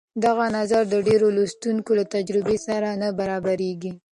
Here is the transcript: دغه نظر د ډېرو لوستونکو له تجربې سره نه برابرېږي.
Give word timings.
دغه 0.25 0.45
نظر 0.57 0.83
د 0.89 0.95
ډېرو 1.07 1.27
لوستونکو 1.37 1.91
له 1.99 2.03
تجربې 2.15 2.57
سره 2.67 2.89
نه 3.01 3.09
برابرېږي. 3.19 3.91